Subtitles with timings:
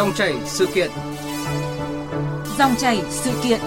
[0.00, 0.90] Dòng chảy sự kiện.
[2.58, 3.60] Dòng chảy sự kiện.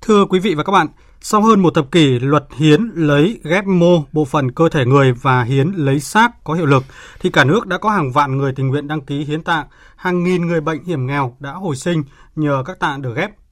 [0.00, 0.86] Thưa quý vị và các bạn,
[1.20, 5.12] sau hơn một thập kỷ luật hiến lấy ghép mô bộ phận cơ thể người
[5.12, 6.84] và hiến lấy xác có hiệu lực,
[7.20, 9.66] thì cả nước đã có hàng vạn người tình nguyện đăng ký hiến tạng,
[9.96, 12.02] hàng nghìn người bệnh hiểm nghèo đã hồi sinh
[12.36, 13.43] nhờ các tạng được ghép.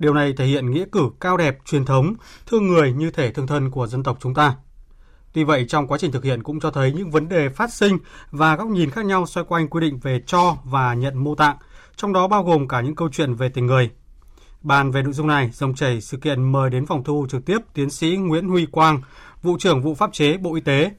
[0.00, 2.14] Điều này thể hiện nghĩa cử cao đẹp, truyền thống,
[2.46, 4.54] thương người như thể thương thân của dân tộc chúng ta.
[5.32, 7.98] Tuy vậy, trong quá trình thực hiện cũng cho thấy những vấn đề phát sinh
[8.30, 11.56] và góc nhìn khác nhau xoay quanh quy định về cho và nhận mô tạng,
[11.96, 13.90] trong đó bao gồm cả những câu chuyện về tình người.
[14.62, 17.58] Bàn về nội dung này, dòng chảy sự kiện mời đến phòng thu trực tiếp
[17.74, 19.00] tiến sĩ Nguyễn Huy Quang,
[19.42, 20.90] vụ trưởng vụ pháp chế Bộ Y tế.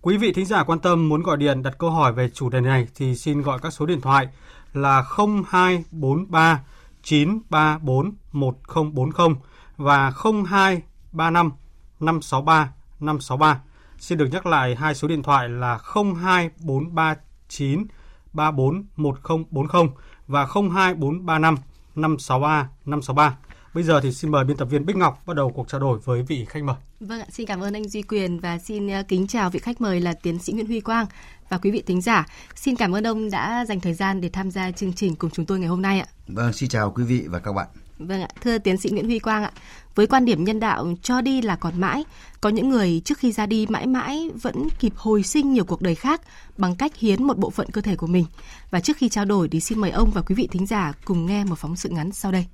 [0.00, 2.60] Quý vị thính giả quan tâm muốn gọi điện đặt câu hỏi về chủ đề
[2.60, 4.28] này thì xin gọi các số điện thoại
[4.72, 5.04] là
[5.52, 6.60] 0243
[7.04, 9.36] 934 1040
[9.76, 11.52] và 0235
[12.00, 13.60] 563 563.
[13.98, 17.86] Xin được nhắc lại hai số điện thoại là 02439
[18.32, 19.88] 341040
[20.26, 21.56] và 02435
[21.94, 23.36] 563 563.
[23.74, 25.98] Bây giờ thì xin mời biên tập viên Bích Ngọc bắt đầu cuộc trao đổi
[25.98, 26.76] với vị khách mời.
[27.00, 29.80] Vâng ạ, xin cảm ơn anh Duy Quyền và xin ờ, kính chào vị khách
[29.80, 31.06] mời là tiến sĩ Nguyễn Huy Quang
[31.48, 32.26] và quý vị thính giả.
[32.54, 35.46] Xin cảm ơn ông đã dành thời gian để tham gia chương trình cùng chúng
[35.46, 36.06] tôi ngày hôm nay ạ.
[36.26, 37.68] Vâng, xin chào quý vị và các bạn.
[37.98, 39.52] Vâng ạ, thưa tiến sĩ Nguyễn Huy Quang ạ,
[39.94, 42.04] với quan điểm nhân đạo cho đi là còn mãi,
[42.40, 45.82] có những người trước khi ra đi mãi mãi vẫn kịp hồi sinh nhiều cuộc
[45.82, 46.20] đời khác
[46.56, 48.24] bằng cách hiến một bộ phận cơ thể của mình.
[48.70, 51.26] Và trước khi trao đổi thì xin mời ông và quý vị thính giả cùng
[51.26, 52.46] nghe một phóng sự ngắn sau đây.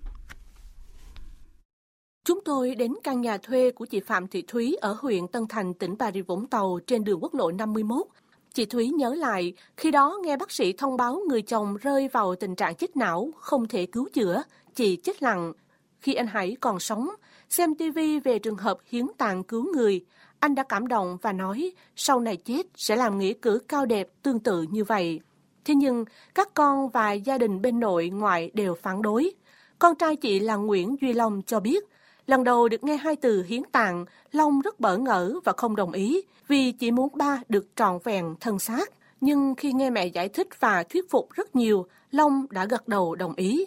[2.24, 5.74] Chúng tôi đến căn nhà thuê của chị Phạm Thị Thúy ở huyện Tân Thành,
[5.74, 8.06] tỉnh Bà Rịa Vũng Tàu trên đường quốc lộ 51.
[8.54, 12.34] Chị Thúy nhớ lại, khi đó nghe bác sĩ thông báo người chồng rơi vào
[12.34, 14.42] tình trạng chết não, không thể cứu chữa,
[14.74, 15.52] chị chết lặng.
[16.00, 17.08] Khi anh Hải còn sống,
[17.48, 20.04] xem TV về trường hợp hiến tạng cứu người,
[20.40, 24.08] anh đã cảm động và nói sau này chết sẽ làm nghĩa cử cao đẹp
[24.22, 25.20] tương tự như vậy.
[25.64, 29.30] Thế nhưng, các con và gia đình bên nội ngoại đều phản đối.
[29.78, 31.84] Con trai chị là Nguyễn Duy Long cho biết,
[32.26, 35.92] lần đầu được nghe hai từ hiến tạng, Long rất bỡ ngỡ và không đồng
[35.92, 38.90] ý, vì chỉ muốn ba được trọn vẹn thân xác.
[39.20, 43.14] Nhưng khi nghe mẹ giải thích và thuyết phục rất nhiều, Long đã gật đầu
[43.14, 43.66] đồng ý.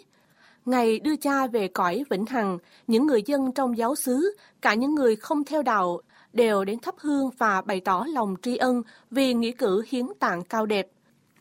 [0.64, 4.94] Ngày đưa cha về cõi vĩnh hằng, những người dân trong giáo xứ, cả những
[4.94, 6.00] người không theo đạo,
[6.32, 10.42] đều đến thắp hương và bày tỏ lòng tri ân vì nghĩa cử hiến tạng
[10.42, 10.86] cao đẹp.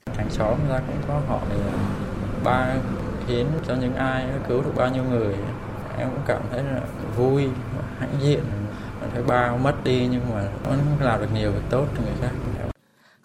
[0.06, 1.47] Hàng xóm ra cũng có hỏi
[2.44, 2.75] ba
[3.28, 5.35] hiến cho những ai cứu được bao nhiêu người.
[5.97, 6.81] Em cũng cảm thấy là
[7.18, 7.47] vui,
[8.00, 8.44] hãnh diện.
[9.13, 12.31] Thấy ba mất đi nhưng mà nó làm được nhiều việc tốt cho người khác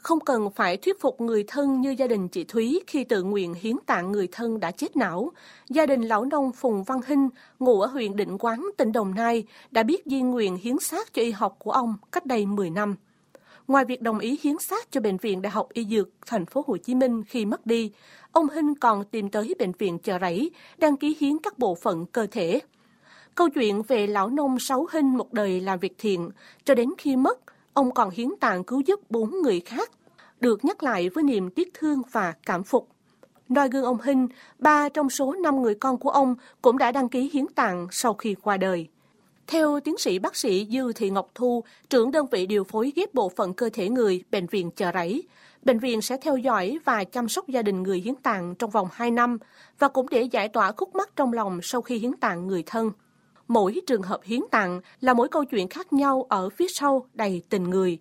[0.08, 3.54] không cần phải thuyết phục người thân như gia đình chị Thúy khi tự nguyện
[3.54, 5.32] hiến tạng người thân đã chết não.
[5.68, 7.28] Gia đình lão nông Phùng Văn Hinh,
[7.58, 11.22] ngụ ở huyện Định Quán, tỉnh Đồng Nai, đã biết di nguyện hiến xác cho
[11.22, 12.96] y học của ông cách đây 10 năm.
[13.68, 16.64] Ngoài việc đồng ý hiến xác cho Bệnh viện Đại học Y Dược thành phố
[16.66, 17.92] Hồ Chí Minh khi mất đi,
[18.32, 22.06] ông Hinh còn tìm tới Bệnh viện Chợ Rẫy đăng ký hiến các bộ phận
[22.06, 22.60] cơ thể.
[23.38, 26.30] Câu chuyện về lão nông Sáu Hinh một đời làm việc thiện,
[26.64, 27.38] cho đến khi mất,
[27.72, 29.90] ông còn hiến tạng cứu giúp bốn người khác
[30.40, 32.88] được nhắc lại với niềm tiếc thương và cảm phục.
[33.48, 34.28] Noi gương ông Hinh,
[34.58, 38.14] ba trong số năm người con của ông cũng đã đăng ký hiến tạng sau
[38.14, 38.88] khi qua đời.
[39.46, 43.14] Theo tiến sĩ bác sĩ Dư Thị Ngọc Thu, trưởng đơn vị điều phối ghép
[43.14, 45.22] bộ phận cơ thể người, Bệnh viện Chợ Rẫy,
[45.62, 48.88] bệnh viện sẽ theo dõi và chăm sóc gia đình người hiến tạng trong vòng
[48.92, 49.38] 2 năm
[49.78, 52.90] và cũng để giải tỏa khúc mắc trong lòng sau khi hiến tạng người thân.
[53.48, 57.42] Mỗi trường hợp hiến tặng là mỗi câu chuyện khác nhau ở phía sau đầy
[57.48, 57.98] tình người,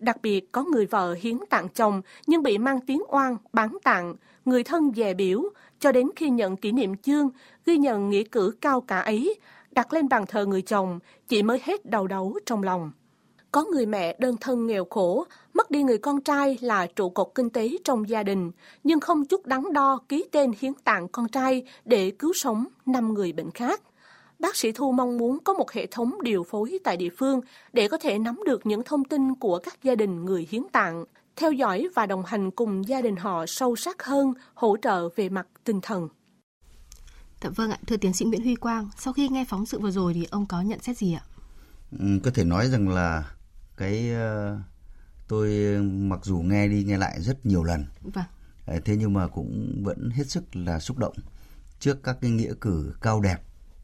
[0.00, 4.14] Đặc biệt có người vợ hiến tặng chồng nhưng bị mang tiếng oan, bán tặng,
[4.44, 5.42] người thân dè biểu,
[5.80, 7.30] cho đến khi nhận kỷ niệm chương,
[7.66, 9.34] ghi nhận nghĩa cử cao cả ấy,
[9.70, 12.92] đặt lên bàn thờ người chồng, chị mới hết đầu đấu trong lòng.
[13.52, 15.24] Có người mẹ đơn thân nghèo khổ,
[15.54, 18.50] mất đi người con trai là trụ cột kinh tế trong gia đình,
[18.84, 23.14] nhưng không chút đắn đo ký tên hiến tặng con trai để cứu sống năm
[23.14, 23.80] người bệnh khác.
[24.40, 27.40] Bác sĩ Thu mong muốn có một hệ thống điều phối tại địa phương
[27.72, 31.04] để có thể nắm được những thông tin của các gia đình người hiến tạng,
[31.36, 35.28] theo dõi và đồng hành cùng gia đình họ sâu sắc hơn, hỗ trợ về
[35.28, 36.08] mặt tinh thần.
[37.42, 39.90] Dạ vâng ạ, thưa tiến sĩ Nguyễn Huy Quang, sau khi nghe phóng sự vừa
[39.90, 41.22] rồi thì ông có nhận xét gì ạ?
[41.98, 43.30] Ừ, có thể nói rằng là
[43.76, 44.60] cái uh,
[45.28, 45.48] tôi
[45.82, 48.24] mặc dù nghe đi nghe lại rất nhiều lần, vâng.
[48.84, 51.14] thế nhưng mà cũng vẫn hết sức là xúc động
[51.80, 53.38] trước các cái nghĩa cử cao đẹp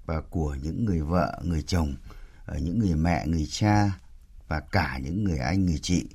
[0.07, 1.95] và của những người vợ, người chồng,
[2.47, 3.91] ờ, những người mẹ, người cha
[4.49, 6.07] và cả những người anh, người chị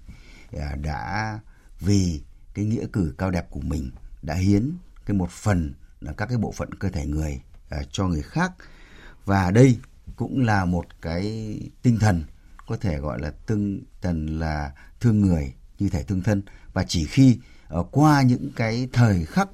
[0.58, 1.40] à, đã
[1.80, 2.22] vì
[2.54, 3.92] cái nghĩa cử cao đẹp của mình
[4.22, 4.72] đã hiến
[5.06, 8.52] cái một phần là các cái bộ phận cơ thể người à, cho người khác.
[9.26, 9.78] Và đây
[10.16, 12.24] cũng là một cái tinh thần
[12.68, 16.44] có thể gọi là tinh thần là thương người như thể thương thân.
[16.74, 17.40] Và chỉ khi
[17.80, 19.50] uh, qua những cái thời khắc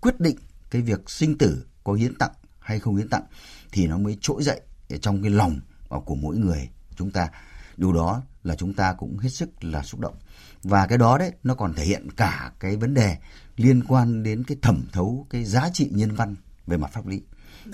[0.00, 0.36] quyết định
[0.70, 2.32] cái việc sinh tử có hiến tặng
[2.64, 3.24] hay không hiến tặng
[3.72, 4.60] thì nó mới trỗi dậy
[5.00, 5.60] trong cái lòng
[6.04, 7.28] của mỗi người chúng ta.
[7.76, 10.14] Điều đó là chúng ta cũng hết sức là xúc động.
[10.62, 13.16] Và cái đó đấy, nó còn thể hiện cả cái vấn đề
[13.56, 16.34] liên quan đến cái thẩm thấu cái giá trị nhân văn
[16.66, 17.22] về mặt pháp lý.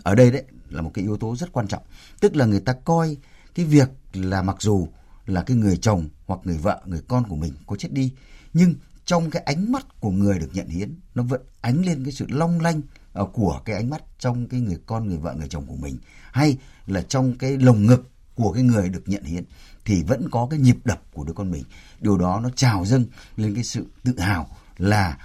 [0.03, 1.83] Ở đây đấy là một cái yếu tố rất quan trọng.
[2.21, 3.17] Tức là người ta coi
[3.55, 4.89] cái việc là mặc dù
[5.27, 8.13] là cái người chồng hoặc người vợ, người con của mình có chết đi,
[8.53, 12.13] nhưng trong cái ánh mắt của người được nhận hiến, nó vẫn ánh lên cái
[12.13, 12.81] sự long lanh
[13.13, 15.99] À, của cái ánh mắt trong cái người con, người vợ, người chồng của mình,
[16.33, 19.45] hay là trong cái lồng ngực của cái người được nhận hiến,
[19.85, 21.65] thì vẫn có cái nhịp đập của đứa con mình.
[22.01, 23.05] Điều đó nó trào dâng
[23.37, 25.19] lên cái sự tự hào là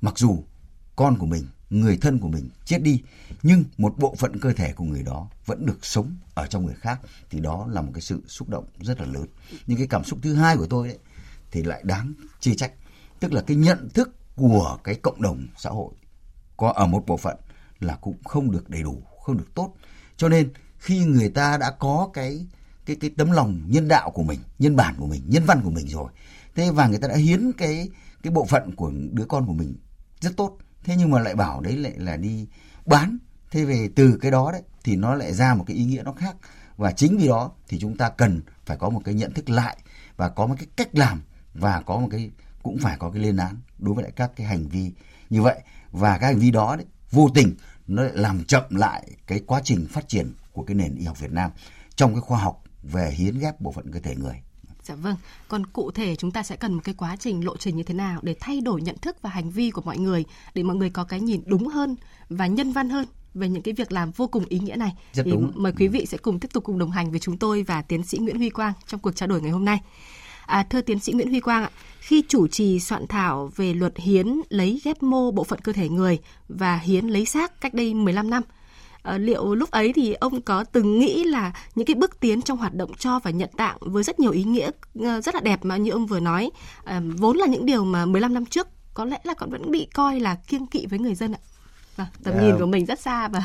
[0.00, 0.44] mặc dù
[0.96, 3.02] con của mình, người thân của mình chết đi,
[3.42, 6.74] nhưng một bộ phận cơ thể của người đó vẫn được sống ở trong người
[6.74, 7.00] khác,
[7.30, 9.26] thì đó là một cái sự xúc động rất là lớn.
[9.66, 10.98] Nhưng cái cảm xúc thứ hai của tôi đấy
[11.50, 12.72] thì lại đáng chê trách,
[13.20, 15.92] tức là cái nhận thức của cái cộng đồng xã hội
[16.58, 17.36] có ở một bộ phận
[17.80, 19.74] là cũng không được đầy đủ, không được tốt.
[20.16, 22.46] Cho nên khi người ta đã có cái
[22.86, 25.70] cái cái tấm lòng nhân đạo của mình, nhân bản của mình, nhân văn của
[25.70, 26.12] mình rồi,
[26.54, 27.88] thế và người ta đã hiến cái
[28.22, 29.76] cái bộ phận của đứa con của mình
[30.20, 32.46] rất tốt, thế nhưng mà lại bảo đấy lại là đi
[32.86, 33.18] bán.
[33.50, 36.12] Thế về từ cái đó đấy thì nó lại ra một cái ý nghĩa nó
[36.12, 36.36] khác.
[36.76, 39.76] Và chính vì đó thì chúng ta cần phải có một cái nhận thức lại
[40.16, 41.22] và có một cái cách làm
[41.54, 42.30] và có một cái,
[42.62, 44.92] cũng phải có cái lên án đối với lại các cái hành vi
[45.30, 45.60] như vậy
[45.92, 47.54] và cái hành vi đó đấy vô tình
[47.86, 51.20] nó lại làm chậm lại cái quá trình phát triển của cái nền y học
[51.20, 51.50] Việt Nam
[51.96, 54.42] trong cái khoa học về hiến ghép bộ phận cơ thể người.
[54.82, 55.16] Dạ vâng,
[55.48, 57.94] còn cụ thể chúng ta sẽ cần một cái quá trình lộ trình như thế
[57.94, 60.24] nào để thay đổi nhận thức và hành vi của mọi người
[60.54, 61.96] để mọi người có cái nhìn đúng hơn
[62.28, 64.92] và nhân văn hơn về những cái việc làm vô cùng ý nghĩa này.
[65.12, 65.52] Rất thì đúng.
[65.54, 68.02] mời quý vị sẽ cùng tiếp tục cùng đồng hành với chúng tôi và tiến
[68.02, 69.80] sĩ Nguyễn Huy Quang trong cuộc trao đổi ngày hôm nay.
[70.48, 73.96] À, thưa tiến sĩ Nguyễn Huy Quang ạ, khi chủ trì soạn thảo về luật
[73.96, 76.18] hiến lấy ghép mô bộ phận cơ thể người
[76.48, 78.42] và hiến lấy xác cách đây 15 năm,
[79.02, 82.58] à, liệu lúc ấy thì ông có từng nghĩ là những cái bước tiến trong
[82.58, 85.64] hoạt động cho và nhận tạng với rất nhiều ý nghĩa ờ, rất là đẹp
[85.64, 86.50] mà như ông vừa nói,
[86.84, 89.88] à, vốn là những điều mà 15 năm trước có lẽ là còn vẫn bị
[89.94, 91.40] coi là kiêng kỵ với người dân ạ.
[91.96, 93.42] Vâng, tầm À, nhìn của mình rất xa và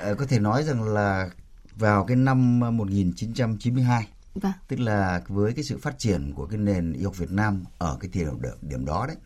[0.00, 1.30] Ờ, có thể nói rằng là
[1.76, 4.06] vào cái năm 1992
[4.42, 7.64] vâng, tức là với cái sự phát triển của cái nền y học Việt Nam
[7.78, 9.16] ở cái điểm điểm đó đấy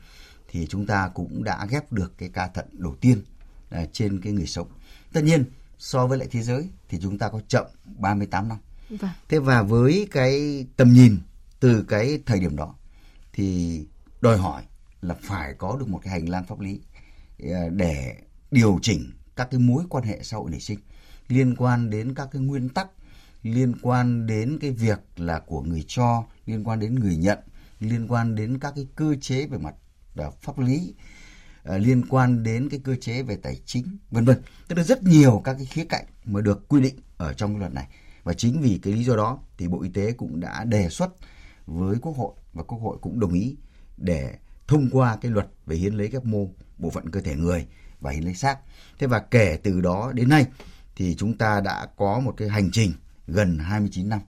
[0.49, 3.23] thì chúng ta cũng đã ghép được cái ca thận đầu tiên
[3.71, 4.69] à, trên cái người sống.
[5.12, 5.45] Tất nhiên
[5.79, 8.59] so với lại thế giới thì chúng ta có chậm 38 năm.
[8.89, 11.19] vâng, Thế và với cái tầm nhìn
[11.61, 12.75] từ cái thời điểm đó
[13.33, 13.81] thì
[14.21, 14.62] đòi hỏi
[15.03, 16.81] là phải có được một cái hành lang pháp lý
[17.39, 18.17] à, để
[18.51, 20.79] điều chỉnh các cái mối quan hệ xã hội nảy sinh
[21.29, 22.89] liên quan đến các cái nguyên tắc
[23.42, 27.38] liên quan đến cái việc là của người cho, liên quan đến người nhận,
[27.81, 29.75] liên quan đến các cái cơ chế về mặt
[30.16, 30.94] à, pháp lý
[31.64, 34.42] à, liên quan đến cái cơ chế về tài chính, vân vân.
[34.69, 37.60] Tức là rất nhiều các cái khía cạnh mà được quy định ở trong cái
[37.60, 37.88] luật này.
[38.25, 41.10] Và chính vì cái lý do đó thì bộ y tế cũng đã đề xuất
[41.66, 43.56] với quốc hội và quốc hội cũng đồng ý
[43.96, 44.34] để
[44.69, 46.48] thông qua cái luật về hiến lấy ghép mô,
[46.78, 47.66] bộ phận cơ thể người
[48.00, 48.58] và hiến lấy xác.
[48.98, 50.46] Thế và kể từ đó đến nay
[50.96, 52.92] thì chúng ta đã có một cái hành trình
[53.32, 54.20] gần 29 năm.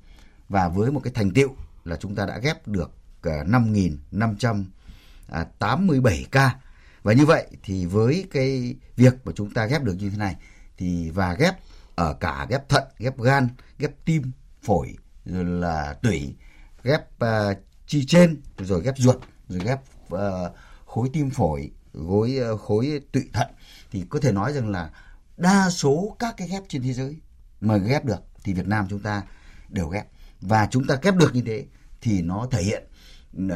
[0.49, 2.91] Và với một cái thành tiệu là chúng ta đã ghép được
[3.23, 6.57] à, 5.587 ca.
[7.03, 10.37] Và như vậy thì với cái việc mà chúng ta ghép được như thế này
[10.77, 11.55] thì và ghép
[11.95, 14.33] ở cả ghép thận, ghép gan, ghép tim,
[14.63, 16.37] phổi rồi là tủy,
[16.83, 17.29] ghép uh,
[17.87, 19.17] chi trên rồi ghép ruột
[19.49, 19.81] rồi ghép
[20.15, 20.19] uh,
[20.87, 21.71] khối tim phổi,
[22.09, 23.49] khối uh, khối tụy thận
[23.91, 24.91] thì có thể nói rằng là
[25.37, 27.17] đa số các cái ghép trên thế giới
[27.61, 29.23] mà ghép được thì Việt Nam chúng ta
[29.69, 30.07] đều ghép.
[30.41, 31.67] Và chúng ta ghép được như thế
[32.01, 32.83] thì nó thể hiện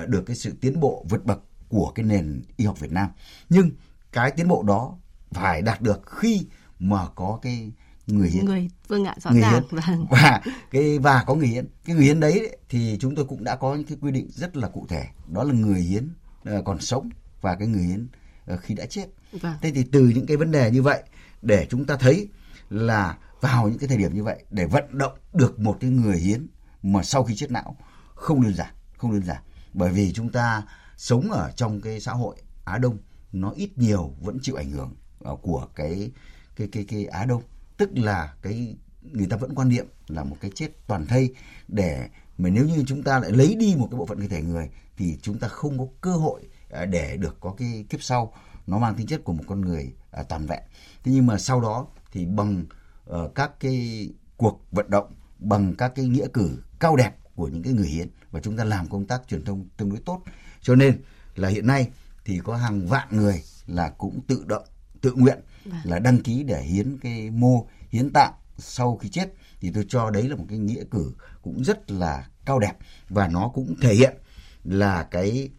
[0.07, 3.09] được cái sự tiến bộ vượt bậc của cái nền y học Việt Nam.
[3.49, 3.71] Nhưng
[4.13, 4.99] cái tiến bộ đó
[5.31, 6.47] phải đạt được khi
[6.79, 7.73] mà có cái
[8.07, 8.45] người hiến.
[8.45, 9.63] Người vâng ạ rõ người ràng hiến.
[9.71, 10.07] vâng.
[10.11, 10.41] và
[10.71, 11.67] cái và có người hiến.
[11.85, 14.29] Cái người hiến đấy, đấy thì chúng tôi cũng đã có những cái quy định
[14.31, 15.07] rất là cụ thể.
[15.27, 16.09] Đó là người hiến
[16.45, 18.09] ờ, còn sống và cái người hiến
[18.47, 19.07] ờ, khi đã chết.
[19.33, 19.55] Vâng.
[19.63, 21.03] thế thì từ những cái vấn đề như vậy
[21.43, 22.29] để chúng ta thấy
[22.71, 26.19] là vào những cái thời điểm như vậy để vận động được một cái người
[26.19, 26.47] hiến
[26.83, 27.77] mà sau khi chết não,
[28.15, 29.43] không đơn giản, không đơn giản.
[29.73, 30.63] Bởi vì chúng ta
[30.97, 32.99] sống ở trong cái xã hội Á Đông,
[33.33, 36.11] nó ít nhiều vẫn chịu ảnh hưởng ờ, của cái
[36.57, 37.43] cái cái cái Á Đông.
[37.77, 41.35] Tức là cái, người ta vẫn quan niệm là một cái chết toàn thây
[41.69, 44.43] để mà nếu như chúng ta lại lấy đi một cái bộ phận cơ thể
[44.43, 48.33] người thì chúng ta không có cơ hội ờ, để được có cái kiếp sau.
[48.67, 50.63] Nó mang tính chất của một con người ờ, toàn vẹn.
[51.05, 52.65] Thế nhưng mà sau đó thì bằng
[53.07, 57.63] ờ, các cái cuộc vận động bằng các cái nghĩa cử cao đẹp của những
[57.63, 58.09] cái người hiến.
[58.31, 60.23] Và chúng ta làm công tác truyền thông tương đối tốt.
[60.61, 61.03] Cho nên
[61.35, 61.89] là hiện nay
[62.25, 64.65] thì có hàng vạn người là cũng tự động
[65.01, 65.81] tự nguyện vâng.
[65.85, 69.35] là đăng ký để hiến cái mô hiến tạng sau khi chết.
[69.61, 72.73] Thì tôi cho đấy là một cái nghĩa cử cũng rất là cao đẹp.
[73.09, 74.17] Và nó cũng thể hiện
[74.65, 75.51] là cái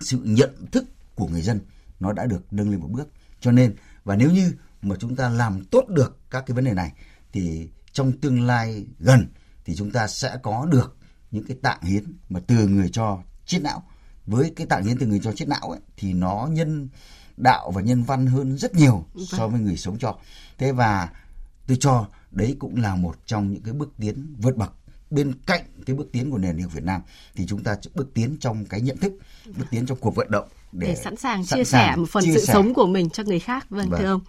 [0.00, 0.84] sự nhận thức
[1.14, 1.60] của người dân
[2.00, 3.08] nó đã được nâng lên một bước.
[3.40, 3.74] Cho nên
[4.04, 6.92] và nếu như mà chúng ta làm tốt được các cái vấn đề này
[7.32, 9.26] thì trong tương lai gần
[9.64, 10.96] thì chúng ta sẽ có được
[11.30, 13.82] những cái tạng hiến mà từ người cho chết não.
[14.26, 16.88] Với cái tạng hiến từ người cho chết não ấy, thì nó nhân
[17.36, 19.50] đạo và nhân văn hơn rất nhiều so vâng.
[19.50, 20.18] với người sống cho.
[20.58, 21.08] Thế và
[21.66, 24.72] tôi cho đấy cũng là một trong những cái bước tiến vượt bậc.
[25.10, 27.02] Bên cạnh cái bước tiến của nền y học Việt Nam
[27.34, 29.12] thì chúng ta bước tiến trong cái nhận thức
[29.56, 32.10] bước tiến trong cuộc vận động để, để sẵn sàng sẵn chia sàng sẻ một
[32.10, 32.52] phần sự sẻ.
[32.52, 34.00] sống của mình cho người khác vâng, vâng.
[34.00, 34.20] thưa ông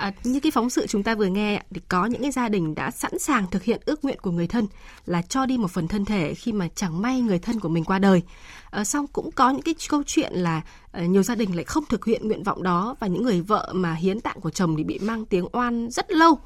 [0.00, 2.74] À, như cái phóng sự chúng ta vừa nghe thì có những cái gia đình
[2.74, 4.66] đã sẵn sàng thực hiện ước nguyện của người thân
[5.06, 7.84] là cho đi một phần thân thể khi mà chẳng may người thân của mình
[7.84, 8.22] qua đời.
[8.70, 10.60] À, xong cũng có những cái câu chuyện là
[10.92, 13.72] à, nhiều gia đình lại không thực hiện nguyện vọng đó và những người vợ
[13.74, 16.38] mà hiến tạng của chồng thì bị mang tiếng oan rất lâu.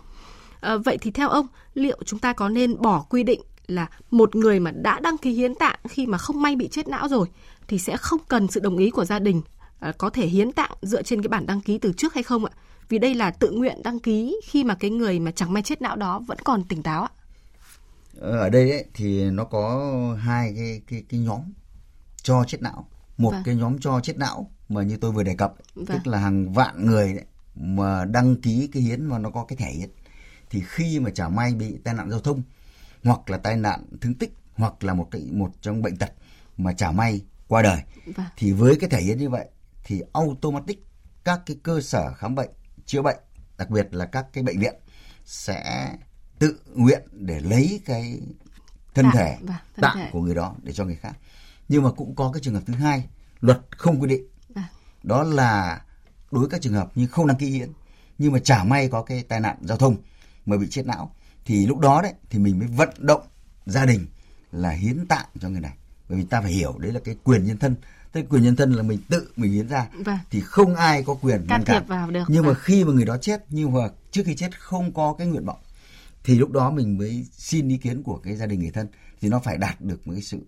[0.61, 4.37] À, vậy thì theo ông liệu chúng ta có nên bỏ quy định là một
[4.37, 7.29] người mà đã đăng ký hiến tạng khi mà không may bị chết não rồi
[7.69, 9.43] thì sẽ không cần sự đồng ý của gia đình
[9.81, 12.45] à, có thể hiến tạng dựa trên cái bản đăng ký từ trước hay không
[12.45, 12.53] ạ?
[12.89, 15.83] Vì đây là tự nguyện đăng ký khi mà cái người mà chẳng may chết
[15.83, 17.11] não đó vẫn còn tỉnh táo ạ.
[18.21, 21.41] Ở đây ấy, thì nó có hai cái cái cái nhóm
[22.23, 22.89] cho chết não.
[23.19, 23.43] Một vâng.
[23.45, 25.87] cái nhóm cho chết não mà như tôi vừa đề cập, vâng.
[25.87, 29.57] tức là hàng vạn người đấy mà đăng ký cái hiến mà nó có cái
[29.57, 29.91] thẻ hiến
[30.51, 32.43] thì khi mà chả may bị tai nạn giao thông
[33.05, 36.13] hoặc là tai nạn thương tích hoặc là một cái một trong bệnh tật
[36.57, 37.83] mà chả may qua đời
[38.17, 38.27] vâng.
[38.37, 39.49] thì với cái thể hiện như vậy
[39.85, 40.87] thì automatic
[41.25, 42.51] các cái cơ sở khám bệnh
[42.87, 43.19] chữa bệnh
[43.59, 44.75] đặc biệt là các cái bệnh viện
[45.25, 45.91] sẽ
[46.39, 48.21] tự nguyện để lấy cái
[48.95, 50.09] thân tạng, thể vâng, tạng thể.
[50.13, 51.13] của người đó để cho người khác
[51.69, 53.09] nhưng mà cũng có cái trường hợp thứ hai
[53.41, 54.65] luật không quy định vâng.
[55.03, 55.83] đó là
[56.31, 57.73] đối với các trường hợp như không đăng ký hiến
[58.19, 59.97] nhưng mà chả may có cái tai nạn giao thông
[60.47, 63.23] mà bị chết não thì lúc đó đấy thì mình mới vận động
[63.67, 64.07] gia đình
[64.53, 65.73] là hiến tạng cho người này.
[66.09, 67.77] Bởi vì ta phải hiểu đấy là cái quyền nhân thân.
[68.13, 69.89] Cái quyền nhân thân là mình tự mình hiến ra.
[70.05, 70.19] Vâng.
[70.31, 72.25] thì không ai có quyền can thiệp vào được.
[72.29, 72.55] Nhưng vâng.
[72.55, 75.45] mà khi mà người đó chết nhưng mà trước khi chết không có cái nguyện
[75.45, 75.59] vọng
[76.25, 78.89] thì lúc đó mình mới xin ý kiến của cái gia đình người thân.
[79.21, 80.39] Thì nó phải đạt được một cái sự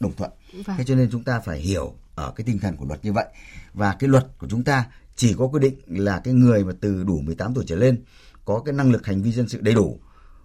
[0.00, 0.30] đồng thuận.
[0.66, 0.76] Vâng.
[0.78, 3.26] thế cho nên chúng ta phải hiểu ở cái tinh thần của luật như vậy.
[3.74, 7.04] Và cái luật của chúng ta chỉ có quy định là cái người mà từ
[7.04, 8.04] đủ 18 tuổi trở lên
[8.44, 10.00] có cái năng lực hành vi dân sự đầy đủ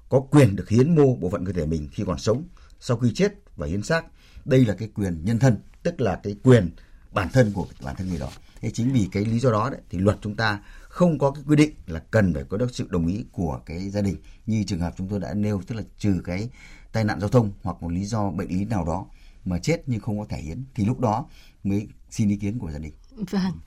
[0.10, 2.44] có quyền được hiến mô bộ phận cơ thể mình khi còn sống
[2.80, 4.06] sau khi chết và hiến xác.
[4.46, 6.70] Đây là cái quyền nhân thân tức là cái quyền
[7.12, 8.30] bản thân của bản thân người đó.
[8.62, 11.44] Thế chính vì cái lý do đó đấy, thì luật chúng ta không có cái
[11.48, 14.64] quy định là cần phải có được sự đồng ý của cái gia đình như
[14.64, 16.50] trường hợp chúng tôi đã nêu tức là trừ cái
[16.92, 19.06] tai nạn giao thông hoặc một lý do bệnh lý nào đó
[19.46, 21.26] mà chết nhưng không có thể hiến thì lúc đó
[21.64, 22.94] mới xin ý kiến của gia đình.
[23.32, 23.60] Vâng,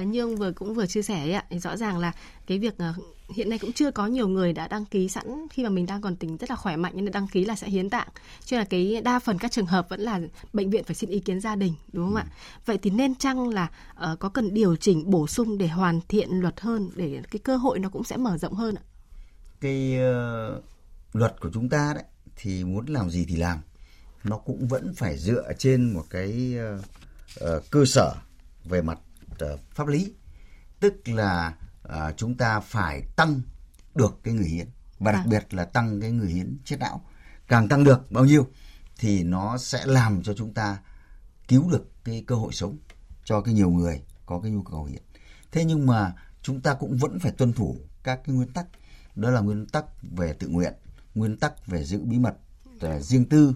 [0.00, 2.12] như ông vừa cũng vừa chia sẻ ấy ạ, thì rõ ràng là
[2.46, 5.62] cái việc uh, hiện nay cũng chưa có nhiều người đã đăng ký sẵn khi
[5.62, 7.90] mà mình đang còn tính rất là khỏe mạnh nên đăng ký là sẽ hiến
[7.90, 8.08] tạng.
[8.44, 10.20] Cho là cái đa phần các trường hợp vẫn là
[10.52, 12.20] bệnh viện phải xin ý kiến gia đình, đúng không ừ.
[12.20, 12.26] ạ?
[12.66, 13.70] Vậy thì nên chăng là
[14.12, 17.56] uh, có cần điều chỉnh bổ sung để hoàn thiện luật hơn để cái cơ
[17.56, 18.82] hội nó cũng sẽ mở rộng hơn ạ?
[19.60, 19.96] Cái
[20.56, 20.64] uh,
[21.12, 22.04] luật của chúng ta đấy
[22.36, 23.58] thì muốn làm gì thì làm,
[24.24, 26.84] nó cũng vẫn phải dựa trên một cái uh,
[27.44, 28.14] uh, cơ sở
[28.64, 28.98] về mặt
[29.74, 30.12] pháp lý.
[30.80, 31.54] Tức là
[31.88, 33.40] uh, chúng ta phải tăng
[33.94, 34.66] được cái người hiến.
[34.98, 35.28] Và đặc à.
[35.30, 37.04] biệt là tăng cái người hiến chết não.
[37.48, 38.46] Càng tăng được bao nhiêu
[38.98, 40.78] thì nó sẽ làm cho chúng ta
[41.48, 42.76] cứu được cái cơ hội sống
[43.24, 45.02] cho cái nhiều người có cái nhu cầu hiến.
[45.52, 46.12] Thế nhưng mà
[46.42, 48.66] chúng ta cũng vẫn phải tuân thủ các cái nguyên tắc.
[49.16, 50.74] Đó là nguyên tắc về tự nguyện
[51.14, 52.36] nguyên tắc về giữ bí mật
[52.76, 53.54] uh, riêng tư.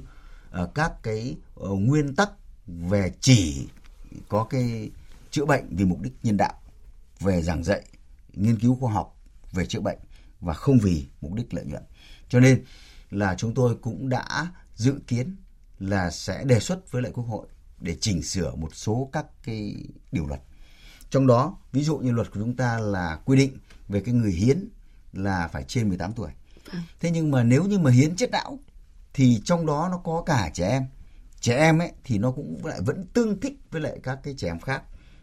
[0.63, 2.31] Uh, các cái uh, nguyên tắc
[2.67, 3.69] về chỉ
[4.29, 4.91] có cái
[5.31, 6.55] chữa bệnh vì mục đích nhân đạo
[7.21, 7.83] về giảng dạy
[8.33, 9.17] nghiên cứu khoa học
[9.53, 9.99] về chữa bệnh
[10.41, 11.83] và không vì mục đích lợi nhuận.
[12.29, 12.65] Cho nên
[13.11, 15.37] là chúng tôi cũng đã dự kiến
[15.79, 17.47] là sẽ đề xuất với lại quốc hội
[17.81, 19.75] để chỉnh sửa một số các cái
[20.13, 20.41] điều luật.
[21.11, 23.59] Trong đó ví dụ như luật của chúng ta là quy định
[23.89, 24.69] về cái người hiến
[25.13, 26.31] là phải trên 18 tuổi.
[26.73, 26.83] Vâng.
[27.01, 28.59] thế nhưng mà nếu như mà hiến chết não
[29.15, 30.83] thì trong đó nó có cả trẻ em.
[31.41, 34.49] Trẻ em ấy thì nó cũng lại vẫn tương thích với lại các cái trẻ
[34.49, 34.83] em khác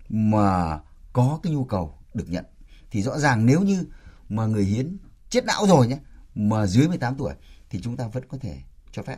[0.10, 0.80] mà
[1.14, 2.46] có cái nhu cầu được nhận.
[2.92, 3.86] Thì rõ ràng nếu như
[4.30, 4.98] mà người hiến
[5.30, 5.98] chết não rồi nhé
[6.36, 7.34] mà dưới 18 tuổi
[7.70, 8.58] thì chúng ta vẫn có thể
[8.92, 9.18] cho phép.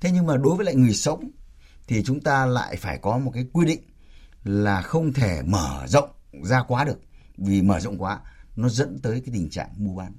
[0.00, 1.30] Thế nhưng mà đối với lại người sống
[1.86, 3.80] thì chúng ta lại phải có một cái quy định
[4.44, 6.10] là không thể mở rộng
[6.42, 7.00] ra quá được.
[7.36, 8.20] Vì mở rộng quá
[8.56, 10.12] nó dẫn tới cái tình trạng mua bán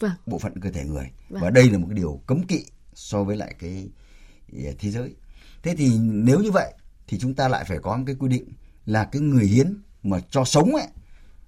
[0.00, 0.12] vâng.
[0.26, 1.10] bộ phận cơ thể người.
[1.28, 1.42] Vâng.
[1.42, 3.88] và đây là một cái điều cấm kỵ so với lại cái
[4.52, 5.14] à, thế giới.
[5.62, 6.74] Thế thì nếu như vậy
[7.06, 8.52] thì chúng ta lại phải có một cái quy định
[8.90, 10.86] là cái người hiến mà cho sống ấy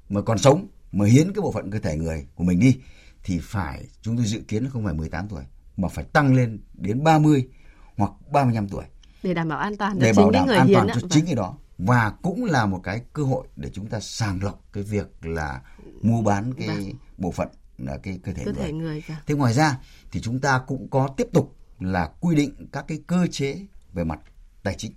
[0.08, 2.76] mà còn sống mà hiến cái bộ phận cơ thể người của mình đi
[3.24, 5.42] thì phải chúng tôi dự kiến không phải 18 tuổi
[5.76, 7.48] mà phải tăng lên đến 30
[7.96, 8.84] hoặc 35 tuổi
[9.22, 11.10] để đảm bảo an toàn để bảo đảm người an toàn cho vâng.
[11.10, 14.72] chính cái đó và cũng là một cái cơ hội để chúng ta sàng lọc
[14.72, 15.60] cái việc là
[16.02, 16.92] mua bán cái vâng.
[17.18, 18.62] bộ phận là cái cơ thể cơ người.
[18.62, 19.16] Thể người vâng.
[19.26, 19.78] Thế ngoài ra
[20.10, 23.56] thì chúng ta cũng có tiếp tục là quy định các cái cơ chế
[23.92, 24.20] về mặt
[24.62, 24.92] tài chính,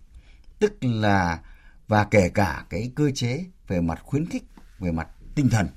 [0.60, 1.40] tức là
[1.88, 4.44] và kể cả cái cơ chế về mặt khuyến khích,
[4.80, 5.68] về mặt tinh thần.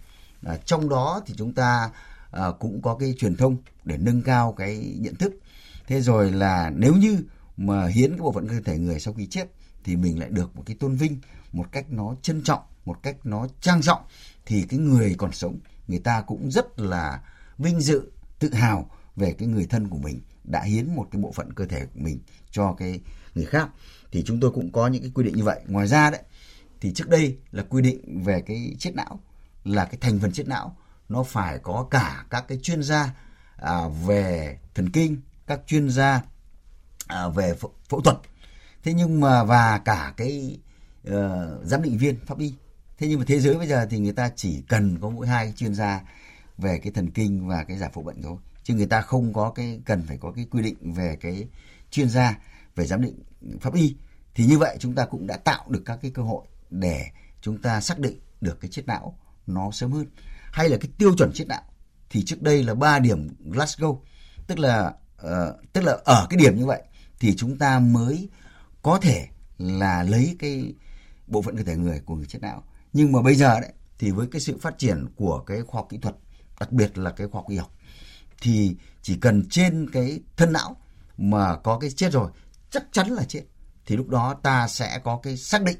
[0.46, 1.90] À, trong đó thì chúng ta
[2.30, 5.32] à, cũng có cái truyền thông để nâng cao cái nhận thức.
[5.86, 7.18] Thế rồi là nếu như
[7.56, 9.46] mà hiến cái bộ phận cơ thể người sau khi chết
[9.84, 11.20] thì mình lại được một cái tôn vinh
[11.52, 14.02] một cách nó trân trọng một cách nó trang trọng
[14.46, 17.22] thì cái người còn sống người ta cũng rất là
[17.58, 21.32] vinh dự tự hào về cái người thân của mình đã hiến một cái bộ
[21.32, 22.18] phận cơ thể của mình
[22.50, 23.00] cho cái
[23.34, 23.68] người khác
[24.12, 25.60] thì chúng tôi cũng có những cái quy định như vậy.
[25.66, 26.22] Ngoài ra đấy
[26.80, 29.20] thì trước đây là quy định về cái chết não
[29.64, 30.76] là cái thành phần chết não
[31.08, 33.14] nó phải có cả các cái chuyên gia
[33.56, 36.22] à, về thần kinh các chuyên gia
[37.06, 38.16] à, về phẫu, phẫu thuật.
[38.82, 40.58] Thế nhưng mà và cả cái
[41.08, 41.14] uh,
[41.64, 42.54] giám định viên pháp y.
[42.98, 45.52] Thế nhưng mà thế giới bây giờ thì người ta chỉ cần có mỗi hai
[45.56, 46.00] chuyên gia
[46.58, 48.36] về cái thần kinh và cái giải phẫu bệnh thôi.
[48.62, 51.46] Chứ người ta không có cái cần phải có cái quy định về cái
[51.90, 52.38] chuyên gia
[52.76, 53.14] về giám định
[53.60, 53.96] pháp y
[54.34, 57.06] thì như vậy chúng ta cũng đã tạo được các cái cơ hội để
[57.40, 60.06] chúng ta xác định được cái chết não nó sớm hơn.
[60.52, 61.62] Hay là cái tiêu chuẩn chết não
[62.10, 63.98] thì trước đây là 3 điểm Glasgow
[64.46, 66.82] tức là uh, tức là ở cái điểm như vậy
[67.20, 68.28] thì chúng ta mới
[68.82, 69.28] có thể
[69.58, 70.74] là lấy cái
[71.26, 72.62] bộ phận cơ thể người của người chết não.
[72.92, 75.86] Nhưng mà bây giờ đấy thì với cái sự phát triển của cái khoa học
[75.90, 76.16] kỹ thuật
[76.60, 77.72] đặc biệt là cái khoa học y học
[78.40, 80.76] thì chỉ cần trên cái thân não
[81.18, 82.30] mà có cái chết rồi
[82.70, 83.42] chắc chắn là chết.
[83.86, 85.78] Thì lúc đó ta sẽ có cái xác định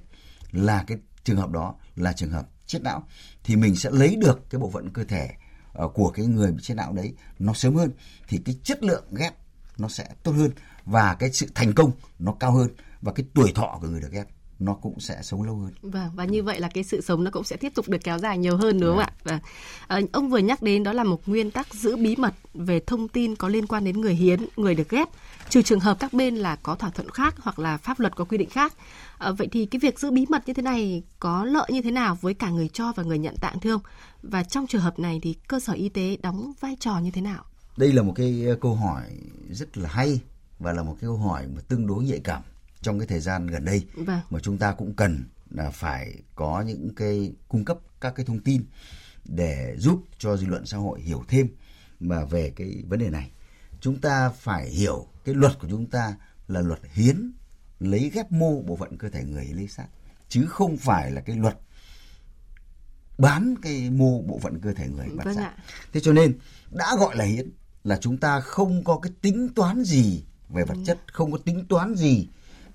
[0.51, 3.07] là cái trường hợp đó là trường hợp chết não.
[3.45, 5.31] Thì mình sẽ lấy được cái bộ phận cơ thể
[5.73, 7.91] ờ, của cái người bị chết não đấy nó sớm hơn.
[8.29, 9.35] Thì cái chất lượng ghép
[9.79, 10.51] nó sẽ tốt hơn
[10.85, 12.69] và cái sự thành công nó cao hơn
[13.01, 14.27] và cái tuổi thọ của người được ghép
[14.59, 15.73] nó cũng sẽ sống lâu hơn.
[15.83, 18.19] Vâng và như vậy là cái sự sống nó cũng sẽ tiếp tục được kéo
[18.19, 19.11] dài nhiều hơn đúng không ạ?
[19.25, 19.39] Vâng.
[19.87, 23.09] À, ông vừa nhắc đến đó là một nguyên tắc giữ bí mật về thông
[23.09, 25.09] tin có liên quan đến người hiến, người được ghép,
[25.49, 28.25] trừ trường hợp các bên là có thỏa thuận khác hoặc là pháp luật có
[28.25, 28.75] quy định khác.
[29.19, 31.91] À, vậy thì cái việc giữ bí mật như thế này có lợi như thế
[31.91, 33.83] nào với cả người cho và người nhận tạng thưa ông?
[34.23, 37.21] Và trong trường hợp này thì cơ sở y tế đóng vai trò như thế
[37.21, 37.45] nào?
[37.77, 39.03] Đây là một cái câu hỏi
[39.51, 40.21] rất là hay
[40.59, 42.43] và là một cái câu hỏi mà tương đối nhạy cảm
[42.83, 44.21] trong cái thời gian gần đây vâng.
[44.31, 48.41] mà chúng ta cũng cần là phải có những cái cung cấp các cái thông
[48.41, 48.65] tin
[49.25, 51.49] để giúp cho dư luận xã hội hiểu thêm
[52.01, 53.31] mà về cái vấn đề này
[53.81, 56.17] chúng ta phải hiểu cái luật của chúng ta
[56.49, 57.33] là luật hiến
[57.81, 59.87] lấy ghép mô bộ phận cơ thể người lấy xác
[60.29, 61.59] chứ không phải là cái luật
[63.19, 65.53] bán cái mô bộ phận cơ thể người bán vâng xác.
[65.93, 66.39] Thế cho nên
[66.71, 67.51] đã gọi là hiến
[67.85, 71.65] là chúng ta không có cái tính toán gì về vật chất, không có tính
[71.69, 72.29] toán gì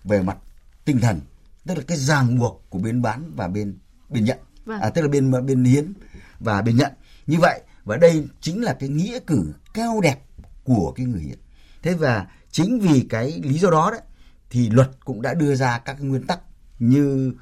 [0.04, 0.38] về mặt
[0.86, 1.20] tinh thần
[1.66, 3.78] tức là cái ràng buộc của bên bán và bên
[4.10, 4.38] bên nhận.
[4.66, 4.82] Vâng.
[4.82, 5.94] à, tức là bên bên hiến
[6.40, 6.92] và bên nhận.
[7.28, 10.20] Như vậy và đây chính là cái nghĩa cử cao đẹp
[10.64, 11.38] của cái người hiến.
[11.82, 14.02] Thế và chính vì cái lý do đó đấy
[14.50, 16.40] thì luật cũng đã đưa ra các cái nguyên tắc
[16.80, 17.34] như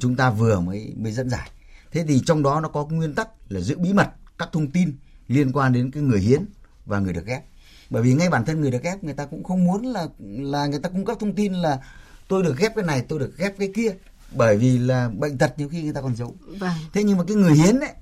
[0.00, 1.50] chúng ta vừa mới mới dẫn giải.
[1.92, 4.70] Thế thì trong đó nó có cái nguyên tắc là giữ bí mật các thông
[4.70, 4.96] tin
[5.28, 6.44] liên quan đến cái người hiến
[6.86, 7.42] và người được ghép
[7.90, 10.66] bởi vì ngay bản thân người được ghép người ta cũng không muốn là là
[10.66, 11.80] người ta cung cấp thông tin là
[12.28, 13.94] tôi được ghép cái này tôi được ghép cái kia.
[14.32, 16.36] Bởi vì là bệnh tật nhiều khi người ta còn giấu.
[16.40, 16.72] Vâng.
[16.92, 17.92] thế nhưng mà cái người hiến ấy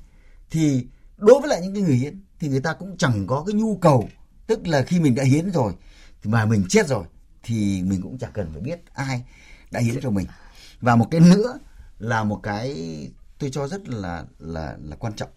[0.50, 3.54] thì đối với lại những cái người hiến thì người ta cũng chẳng có cái
[3.54, 4.08] nhu cầu.
[4.46, 5.72] Tức là khi mình đã hiến rồi
[6.24, 7.04] mà mình chết rồi
[7.42, 9.24] thì mình cũng chẳng cần phải biết ai
[9.70, 10.26] đã hiến cho mình.
[10.80, 11.58] Và một cái nữa
[11.98, 12.76] là một cái
[13.38, 15.30] tôi cho rất là là là quan trọng.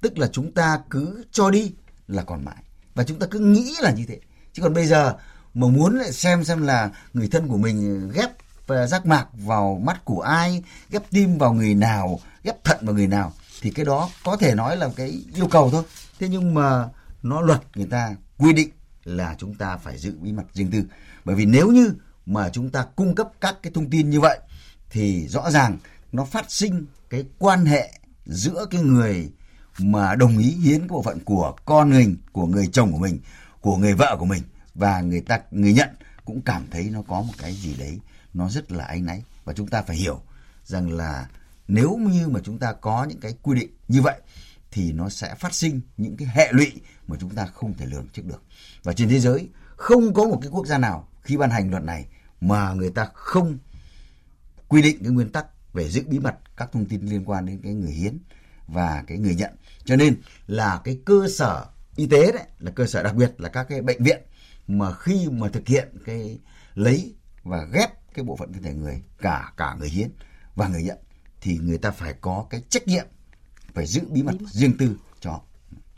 [0.00, 1.74] Tức là chúng ta cứ cho đi
[2.08, 2.62] là còn mãi
[2.96, 4.20] và chúng ta cứ nghĩ là như thế.
[4.52, 5.14] Chứ còn bây giờ
[5.54, 8.30] mà muốn lại xem xem là người thân của mình ghép
[8.66, 12.94] ờ, giác mạc vào mắt của ai, ghép tim vào người nào, ghép thận vào
[12.94, 15.82] người nào, thì cái đó có thể nói là cái yêu cầu thôi.
[16.18, 16.88] Thế nhưng mà
[17.22, 18.68] nó luật người ta quy định
[19.04, 20.82] là chúng ta phải giữ bí mật riêng tư.
[21.24, 21.94] Bởi vì nếu như
[22.26, 24.38] mà chúng ta cung cấp các cái thông tin như vậy,
[24.90, 25.78] thì rõ ràng
[26.12, 27.90] nó phát sinh cái quan hệ
[28.26, 29.30] giữa cái người
[29.78, 33.20] mà đồng ý hiến cái bộ phận của con mình, của người chồng của mình,
[33.60, 34.42] của người vợ của mình.
[34.74, 35.88] Và người ta người nhận
[36.24, 38.00] cũng cảm thấy nó có một cái gì đấy
[38.34, 39.22] nó rất là áy náy.
[39.44, 40.20] Và chúng ta phải hiểu
[40.64, 41.28] rằng là
[41.68, 44.20] nếu như mà chúng ta có những cái quy định như vậy
[44.70, 46.72] thì nó sẽ phát sinh những cái hệ lụy
[47.06, 48.42] mà chúng ta không thể lường trước được.
[48.82, 51.82] Và trên thế giới không có một cái quốc gia nào khi ban hành luật
[51.82, 52.06] này
[52.40, 53.58] mà người ta không
[54.68, 57.60] quy định cái nguyên tắc về giữ bí mật các thông tin liên quan đến
[57.62, 58.18] cái người hiến
[58.66, 59.56] và cái người nhận.
[59.84, 63.48] Cho nên là cái cơ sở y tế đấy là cơ sở đặc biệt là
[63.48, 64.22] các cái bệnh viện
[64.68, 66.38] mà khi mà thực hiện cái
[66.74, 70.08] lấy và ghép cái bộ phận cơ thể người cả cả người hiến
[70.54, 70.98] và người nhận
[71.40, 73.06] thì người ta phải có cái trách nhiệm
[73.74, 74.50] phải giữ bí mật, bí mật.
[74.50, 75.40] riêng tư cho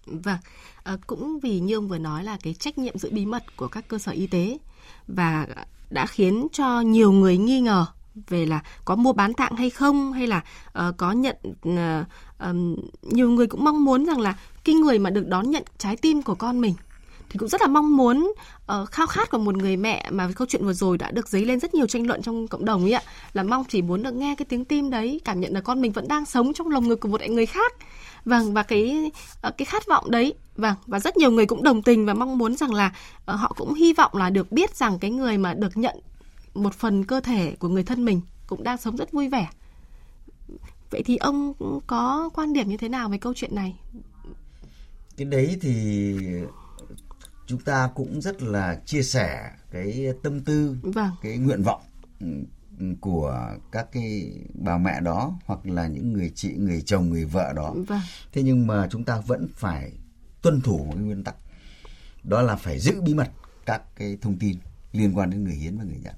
[0.06, 0.38] Vâng,
[0.82, 3.68] à, cũng vì như ông vừa nói là cái trách nhiệm giữ bí mật của
[3.68, 4.58] các cơ sở y tế
[5.06, 5.46] và
[5.90, 7.86] đã khiến cho nhiều người nghi ngờ
[8.28, 10.44] về là có mua bán tạng hay không hay là
[10.88, 11.36] uh, có nhận
[11.68, 12.06] uh,
[12.40, 15.96] um, nhiều người cũng mong muốn rằng là cái người mà được đón nhận trái
[15.96, 16.74] tim của con mình
[17.30, 18.32] thì cũng rất là mong muốn
[18.72, 21.44] uh, khao khát của một người mẹ mà câu chuyện vừa rồi đã được dấy
[21.44, 24.14] lên rất nhiều tranh luận trong cộng đồng ấy ạ là mong chỉ muốn được
[24.14, 26.88] nghe cái tiếng tim đấy cảm nhận là con mình vẫn đang sống trong lồng
[26.88, 27.72] ngực của một người khác.
[28.24, 29.10] Vâng và cái
[29.48, 32.38] uh, cái khát vọng đấy vâng và rất nhiều người cũng đồng tình và mong
[32.38, 35.54] muốn rằng là uh, họ cũng hy vọng là được biết rằng cái người mà
[35.54, 35.96] được nhận
[36.54, 39.48] một phần cơ thể của người thân mình cũng đang sống rất vui vẻ
[40.90, 41.52] vậy thì ông
[41.86, 43.80] có quan điểm như thế nào về câu chuyện này
[45.16, 46.16] cái đấy thì
[47.46, 51.10] chúng ta cũng rất là chia sẻ cái tâm tư vâng.
[51.22, 51.80] cái nguyện vọng
[52.20, 52.26] ừ,
[53.00, 57.52] của các cái bà mẹ đó hoặc là những người chị người chồng người vợ
[57.52, 58.00] đó vâng.
[58.32, 59.92] thế nhưng mà chúng ta vẫn phải
[60.42, 61.34] tuân thủ một cái nguyên tắc
[62.22, 63.28] đó là phải giữ bí mật
[63.66, 64.56] các cái thông tin
[64.92, 66.14] liên quan đến người hiến và người nhận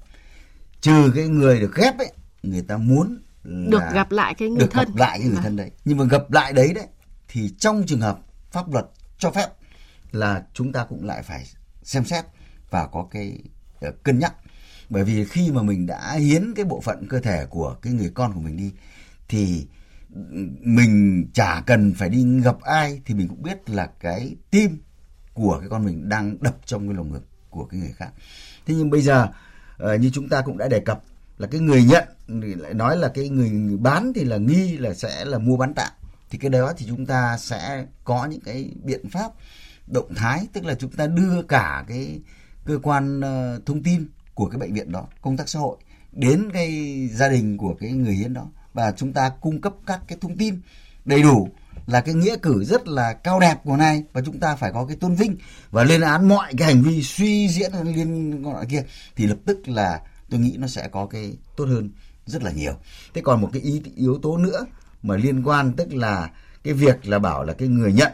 [0.81, 2.11] trừ cái người được ghép ấy
[2.43, 4.87] người ta muốn được gặp lại cái người được thân.
[4.87, 5.43] gặp lại cái người vâng.
[5.43, 5.71] thân đấy.
[5.85, 6.87] Nhưng mà gặp lại đấy đấy
[7.27, 8.19] thì trong trường hợp
[8.51, 8.85] pháp luật
[9.17, 9.47] cho phép
[10.11, 11.45] là chúng ta cũng lại phải
[11.83, 12.25] xem xét
[12.69, 13.39] và có cái
[13.87, 14.33] uh, cân nhắc.
[14.89, 18.11] Bởi vì khi mà mình đã hiến cái bộ phận cơ thể của cái người
[18.13, 18.71] con của mình đi
[19.27, 19.67] thì
[20.59, 24.81] mình chả cần phải đi gặp ai thì mình cũng biết là cái tim
[25.33, 28.09] của cái con mình đang đập trong cái lồng ngực của cái người khác.
[28.65, 29.27] Thế nhưng bây giờ
[29.83, 31.01] uh, như chúng ta cũng đã đề cập
[31.37, 32.07] là cái người nhận
[32.41, 35.73] lại nói là cái người, người bán thì là nghi là sẽ là mua bán
[35.73, 35.91] tạm.
[36.29, 39.31] Thì cái đó thì chúng ta sẽ có những cái biện pháp
[39.87, 42.19] động thái tức là chúng ta đưa cả cái
[42.65, 45.77] cơ quan ờ, thông tin của cái bệnh viện đó công tác xã hội
[46.11, 50.01] đến cái gia đình của cái người hiến đó và chúng ta cung cấp các
[50.07, 50.61] cái thông tin
[51.05, 51.49] đầy đủ
[51.87, 54.85] là cái nghĩa cử rất là cao đẹp của này và chúng ta phải có
[54.85, 55.37] cái tôn vinh
[55.71, 58.83] và lên án mọi cái hành vi suy diễn liên quan kia
[59.15, 61.89] thì lập tức là tôi nghĩ nó sẽ có cái tốt hơn
[62.31, 62.73] rất là nhiều.
[63.13, 64.65] Thế còn một cái ý yếu tố nữa
[65.03, 66.29] mà liên quan tức là
[66.63, 68.11] cái việc là bảo là cái người nhận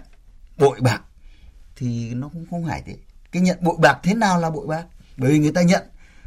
[0.57, 1.01] bội bạc
[1.75, 2.95] thì nó cũng không phải thế.
[3.31, 4.85] Cái nhận bội bạc thế nào là bội bạc?
[5.17, 5.83] Bởi vì người ta nhận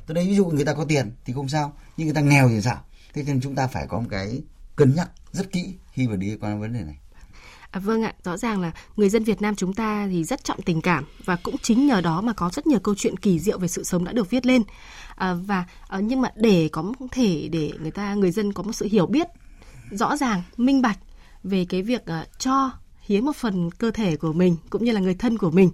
[0.07, 2.49] tôi đây ví dụ người ta có tiền thì không sao nhưng người ta nghèo
[2.49, 2.85] thì sao?
[3.15, 4.43] Thế nên chúng ta phải có một cái
[4.77, 6.97] cân nhắc rất kỹ khi mà đi qua vấn đề này.
[7.71, 10.63] À, vâng ạ, rõ ràng là người dân Việt Nam chúng ta thì rất trọng
[10.63, 13.59] tình cảm và cũng chính nhờ đó mà có rất nhiều câu chuyện kỳ diệu
[13.59, 14.63] về sự sống đã được viết lên.
[15.21, 18.73] À, và à, nhưng mà để có thể để người ta người dân có một
[18.73, 19.27] sự hiểu biết
[19.91, 20.99] rõ ràng, minh bạch
[21.43, 25.01] về cái việc à, cho hiến một phần cơ thể của mình cũng như là
[25.01, 25.71] người thân của mình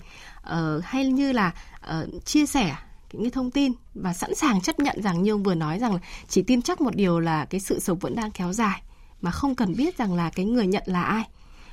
[0.51, 1.55] uh, hay như là
[1.91, 2.77] uh, chia sẻ
[3.13, 5.93] những cái thông tin và sẵn sàng chấp nhận rằng như ông vừa nói rằng
[5.93, 8.83] là chỉ tin chắc một điều là cái sự sống vẫn đang kéo dài
[9.23, 11.25] mà không cần biết rằng là cái người nhận là ai.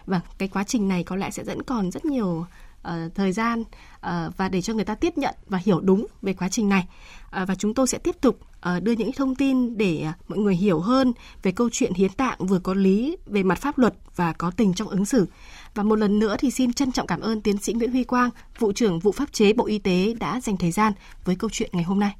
[0.05, 2.45] Và cái quá trình này có lẽ sẽ vẫn còn rất nhiều
[2.87, 6.33] uh, thời gian uh, và để cho người ta tiếp nhận và hiểu đúng về
[6.33, 6.87] quá trình này
[7.41, 8.39] uh, và chúng tôi sẽ tiếp tục
[8.77, 12.11] uh, đưa những thông tin để uh, mọi người hiểu hơn về câu chuyện hiến
[12.11, 15.25] tạng vừa có lý về mặt pháp luật và có tình trong ứng xử
[15.75, 18.29] và một lần nữa thì xin trân trọng cảm ơn tiến sĩ Nguyễn Huy Quang,
[18.59, 20.93] vụ trưởng vụ pháp chế Bộ Y tế đã dành thời gian
[21.25, 22.15] với câu chuyện ngày hôm nay.